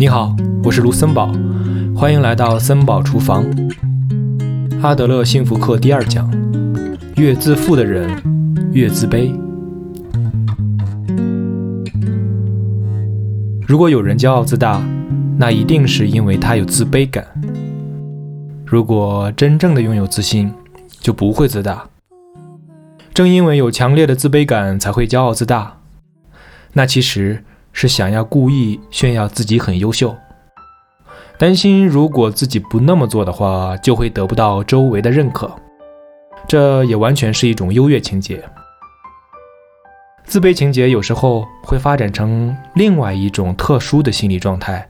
[0.00, 0.32] 你好，
[0.62, 1.32] 我是卢森堡，
[1.92, 3.44] 欢迎来到森堡厨房。
[4.80, 6.30] 阿德勒幸福课第二讲：
[7.16, 8.08] 越自负的人
[8.70, 9.36] 越自卑。
[13.66, 14.80] 如果有人骄傲自大，
[15.36, 17.26] 那一定是因为他有自卑感。
[18.64, 20.48] 如果真正的拥有自信，
[21.00, 21.84] 就不会自大。
[23.12, 25.78] 正因为有强烈的自卑感，才会骄傲自大。
[26.74, 27.42] 那其实
[27.80, 30.12] 是想要故意炫耀自己很优秀，
[31.38, 35.48] 担心如果自己不那么做的话，就会得不到周围的认可。
[36.48, 38.42] 这也完全是一种优越情节。
[40.24, 44.84] 自卑情节有时候会发展成另外一种特殊的心理状态，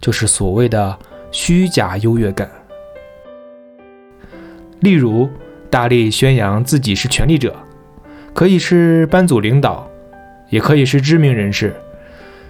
[0.00, 0.98] 就是所谓的
[1.30, 2.50] 虚假优越感。
[4.80, 5.30] 例如。
[5.70, 7.56] 大力宣扬自己是权力者，
[8.34, 9.88] 可以是班组领导，
[10.50, 11.74] 也可以是知名人士，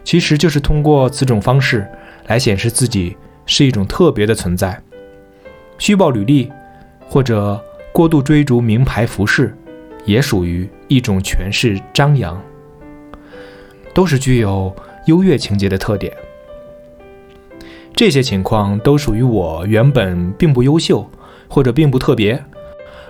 [0.04, 1.86] 其实就是通过此种方式
[2.26, 4.80] 来显示自己是一种特别的存在。
[5.78, 6.50] 虚报履历
[7.08, 9.56] 或者过度追逐名牌服饰，
[10.04, 12.40] 也属于一种权势张扬，
[13.92, 14.74] 都是具有
[15.06, 16.12] 优越情节的特点。
[17.94, 21.08] 这些情况都属于我原本并不优秀，
[21.48, 22.42] 或者并不特别。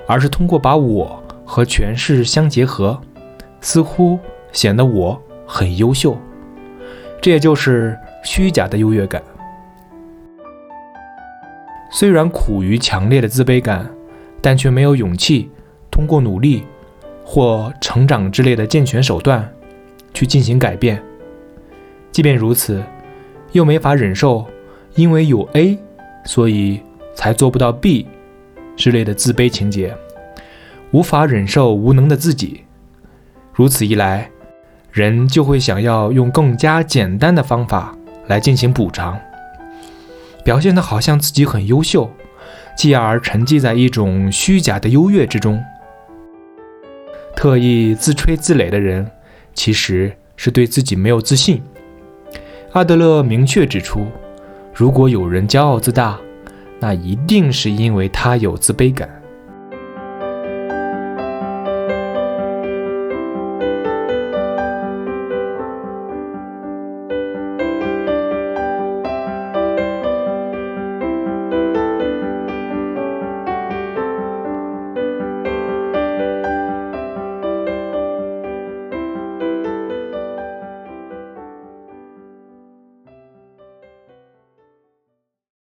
[0.05, 3.01] 而是通过把我和权势相结合，
[3.61, 4.19] 似乎
[4.51, 6.19] 显得我很优秀，
[7.23, 9.23] 这也就是虚假的优越感。
[11.91, 13.89] 虽然苦于强烈的自卑感，
[14.41, 15.49] 但却没有勇气
[15.91, 16.65] 通过努力
[17.25, 19.49] 或成长之类的健全手段
[20.13, 21.01] 去进行改变。
[22.11, 22.83] 即便如此，
[23.53, 24.45] 又没法忍受
[24.97, 25.79] 因为有 A，
[26.25, 26.81] 所以
[27.15, 28.07] 才做不到 B。
[28.75, 29.95] 之类的自卑情节，
[30.93, 32.65] 无法忍受无能的自己，
[33.53, 34.31] 如此一来，
[34.93, 39.19] 人就会想要用更加简单的方法来进行补偿，
[40.45, 42.11] 表现的好像自己很优秀，
[42.77, 45.65] 继而沉寂在一种虚假的优越之中。
[47.35, 49.11] 特意自吹自擂的人，
[49.55, 51.63] 其实是对自己没有自信。
[52.73, 54.07] 阿德勒明确指出，
[54.75, 56.21] 如果有人骄傲自大，
[56.79, 59.22] 那一定是因为他有自卑感。